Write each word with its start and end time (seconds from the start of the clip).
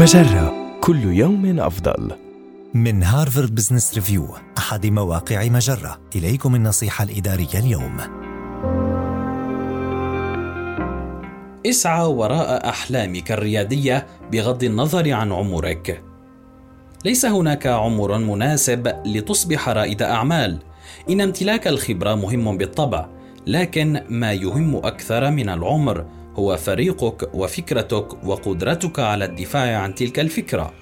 مجرة. 0.00 0.78
كل 0.80 1.04
يوم 1.04 1.60
أفضل. 1.60 2.12
من 2.74 3.02
Harvard 3.02 3.54
Business 3.54 3.94
Review 3.94 4.28
أحد 4.58 4.86
مواقع 4.86 5.48
مجرة. 5.48 6.00
إليكم 6.16 6.54
النصيحة 6.54 7.04
الإدارية 7.04 7.54
اليوم. 7.54 7.96
اسعى 11.66 12.06
وراء 12.06 12.68
أحلامك 12.68 13.32
الريادية 13.32 14.06
بغض 14.32 14.64
النظر 14.64 15.12
عن 15.12 15.32
عمرك. 15.32 16.02
ليس 17.04 17.26
هناك 17.26 17.66
عمر 17.66 18.18
مناسب 18.18 18.92
لتصبح 19.06 19.68
رائد 19.68 20.02
أعمال. 20.02 20.58
إن 21.10 21.20
امتلاك 21.20 21.68
الخبرة 21.68 22.14
مهم 22.14 22.56
بالطبع 22.56 23.06
لكن 23.46 24.02
ما 24.08 24.32
يهم 24.32 24.76
أكثر 24.76 25.30
من 25.30 25.48
العمر. 25.48 26.04
هو 26.36 26.56
فريقك 26.56 27.34
وفكرتك 27.34 28.24
وقدرتك 28.24 28.98
على 28.98 29.24
الدفاع 29.24 29.78
عن 29.78 29.94
تلك 29.94 30.20
الفكرة. 30.20 30.72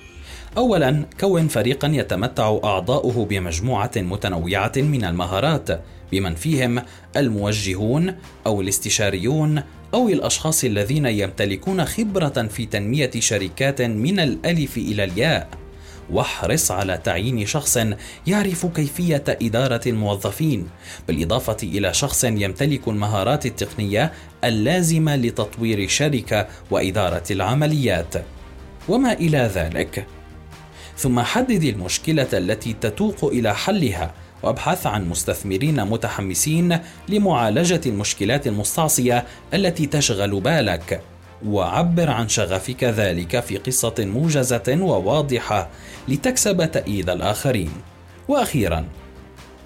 اولا 0.56 1.04
كون 1.20 1.48
فريقا 1.48 1.88
يتمتع 1.88 2.58
أعضاؤه 2.64 3.24
بمجموعة 3.24 3.90
متنوعة 3.96 4.72
من 4.76 5.04
المهارات 5.04 5.68
بمن 6.12 6.34
فيهم 6.34 6.82
الموجهون 7.16 8.14
أو 8.46 8.60
الاستشاريون 8.60 9.62
أو 9.94 10.08
الأشخاص 10.08 10.64
الذين 10.64 11.06
يمتلكون 11.06 11.84
خبرة 11.84 12.28
في 12.28 12.66
تنمية 12.66 13.10
شركات 13.18 13.82
من 13.82 14.20
الألف 14.20 14.76
إلى 14.76 15.04
الياء. 15.04 15.67
واحرص 16.10 16.70
على 16.70 16.98
تعيين 17.04 17.46
شخص 17.46 17.78
يعرف 18.26 18.66
كيفية 18.66 19.24
إدارة 19.28 19.80
الموظفين 19.86 20.68
بالإضافة 21.08 21.56
إلى 21.62 21.94
شخص 21.94 22.24
يمتلك 22.24 22.88
المهارات 22.88 23.46
التقنية 23.46 24.12
اللازمة 24.44 25.16
لتطوير 25.16 25.78
الشركة 25.78 26.46
وإدارة 26.70 27.24
العمليات. 27.30 28.14
وما 28.88 29.12
إلى 29.12 29.50
ذلك. 29.54 30.06
ثم 30.96 31.20
حدد 31.20 31.62
المشكلة 31.62 32.28
التي 32.32 32.72
تتوق 32.72 33.24
إلى 33.24 33.54
حلها 33.54 34.14
وابحث 34.42 34.86
عن 34.86 35.08
مستثمرين 35.08 35.84
متحمسين 35.84 36.78
لمعالجة 37.08 37.80
المشكلات 37.86 38.46
المستعصية 38.46 39.24
التي 39.54 39.86
تشغل 39.86 40.40
بالك. 40.40 41.00
وعبر 41.46 42.10
عن 42.10 42.28
شغفك 42.28 42.84
ذلك 42.84 43.40
في 43.40 43.56
قصة 43.56 43.94
موجزة 43.98 44.78
وواضحة 44.80 45.68
لتكسب 46.08 46.70
تأييد 46.70 47.10
الآخرين. 47.10 47.72
وأخيرا 48.28 48.84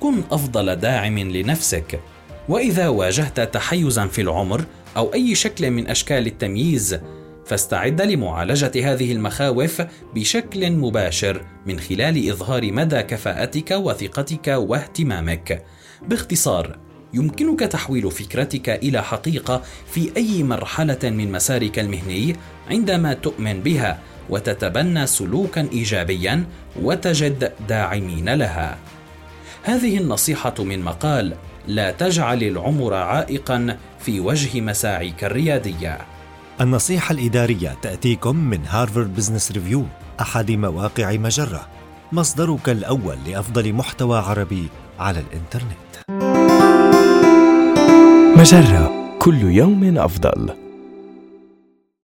كن 0.01 0.23
أفضل 0.31 0.77
داعم 0.77 1.19
لنفسك. 1.19 2.01
وإذا 2.49 2.89
واجهت 2.89 3.41
تحيزا 3.41 4.07
في 4.07 4.21
العمر 4.21 4.65
أو 4.97 5.15
أي 5.15 5.35
شكل 5.35 5.71
من 5.71 5.89
أشكال 5.89 6.27
التمييز 6.27 6.99
فاستعد 7.47 8.03
لمعالجة 8.03 8.93
هذه 8.93 9.13
المخاوف 9.13 9.83
بشكل 10.15 10.71
مباشر 10.71 11.45
من 11.67 11.81
خلال 11.81 12.31
إظهار 12.31 12.73
مدى 12.73 13.03
كفاءتك 13.03 13.71
وثقتك 13.71 14.49
واهتمامك. 14.49 15.65
باختصار 16.09 16.79
يمكنك 17.15 17.61
تحويل 17.61 18.11
فكرتك 18.11 18.69
إلى 18.69 19.03
حقيقة 19.03 19.63
في 19.87 20.13
أي 20.17 20.43
مرحلة 20.43 20.99
من 21.03 21.33
مسارك 21.33 21.79
المهني 21.79 22.37
عندما 22.71 23.13
تؤمن 23.13 23.61
بها 23.61 23.99
وتتبنى 24.31 25.07
سلوكا 25.07 25.69
ايجابيا 25.73 26.45
وتجد 26.83 27.53
داعمين 27.69 28.35
لها. 28.35 28.79
هذه 29.63 29.99
النصيحة 29.99 30.55
من 30.59 30.83
مقال 30.83 31.35
لا 31.67 31.91
تجعل 31.91 32.43
العمر 32.43 32.95
عائقا 32.95 33.77
في 34.01 34.21
وجه 34.21 34.61
مساعيك 34.61 35.25
الريادية 35.25 35.99
النصيحة 36.61 37.13
الإدارية 37.13 37.77
تأتيكم 37.83 38.37
من 38.37 38.67
Harvard 38.67 39.15
Business 39.15 39.53
Review 39.53 39.87
أحد 40.21 40.51
مواقع 40.51 41.13
مجرة. 41.13 41.69
مصدرك 42.13 42.69
الأول 42.69 43.17
لأفضل 43.27 43.73
محتوى 43.73 44.19
عربي 44.19 44.69
على 44.99 45.21
الإنترنت. 45.21 46.12
مجرة 48.43 49.17
كل 49.19 49.43
يوم 49.43 49.99
أفضل. 49.99 50.62